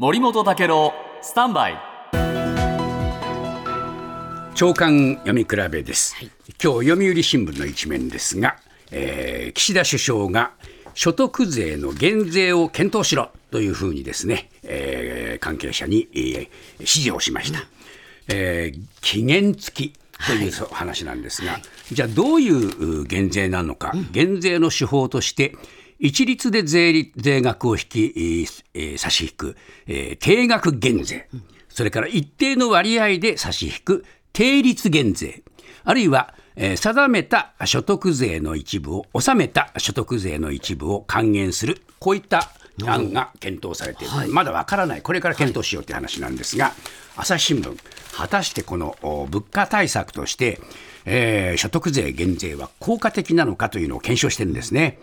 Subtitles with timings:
[0.00, 1.76] 森本武郎スタンバイ。
[4.54, 6.14] 長官読み比べです、
[6.62, 8.58] 今日読売新聞の一面ですが、
[8.92, 10.52] えー岸田首相が
[10.94, 17.58] 所得税の減税を検討しろというふうにですね、えー関係者に、えー指示をしました、
[18.28, 21.58] えー期限付きという話なんですが、
[21.90, 25.56] じゃあどういうう減税なのか、減税の手法として
[25.98, 29.56] 一律で税率税額を引き、えーえー差し引く、
[29.86, 31.28] えー定額減税、
[31.68, 35.42] それから一定の割合で差し引く定率減税、
[35.84, 42.50] あるいは、えー定めた所得税の一部を、納めた所得税の一部を還元する、こういった
[42.86, 46.74] 案が検討されている、まだわからない、これから検討しようという話なんですが、
[47.16, 47.76] 朝日新聞、
[48.16, 50.60] 果たしてこのお物価対策として、
[51.04, 55.00] えー所得税減税は効果的なのかというのを検証してるんですね。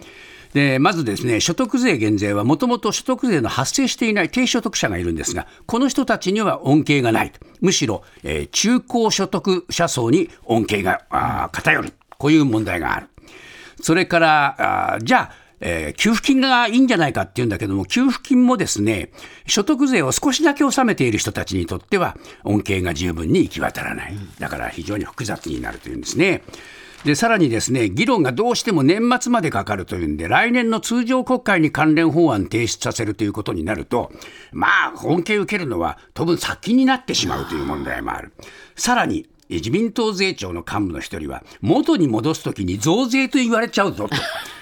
[0.54, 7.31] でまずですね所得税減税はもともと所得税の発生していない低所得者がいるんですがこの人たちには恩恵がない
[7.62, 13.08] むしろ、えー中高所得者層に恩恵が偏るこういう問題がある
[13.81, 19.12] それからあじゃあえー給付金がいいんじゃないかっていうんだけども、給付金もですね、
[19.47, 24.16] 所得税を少しだけ納めている人たちにとっては、恩恵が十分に行き渡らない。
[24.38, 26.44] だから非常に複雑になるというんですね。
[27.06, 34.12] で、さらにですね、議論がどうしても年末までかかるというんで、来年の通常国会に関連法案提出させるということになると、
[34.52, 38.34] まあ、恩恵を受けるのは当分先になってしまうという問題もある。
[38.75, 44.16] さらに、自民党税調の幹部の一人は、元に戻すときに増税と言われちゃうぞと。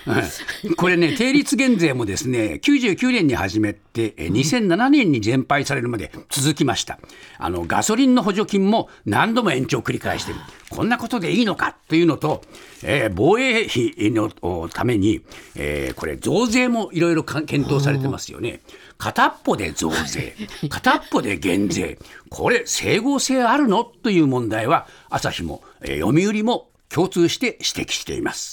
[0.06, 7.00] うんこれね、定率減税もですね、99年に始めて、え2007年に全廃されるまで続きました。
[7.38, 10.40] あの、ガソリンの補助金も何度も延長を繰り返している。
[10.70, 12.42] こんなことでいいのかというのと、
[12.84, 15.22] えー防衛費のおために、
[15.56, 18.62] えーこれ増税もいろいろか検討されてますよね。
[18.98, 20.36] 片っぽで増税、
[20.70, 21.98] 片っぽで減税、
[22.30, 23.84] これ、整合性あるの？
[23.84, 28.52] という問題は、朝日も、えー読売も共通して指摘しています。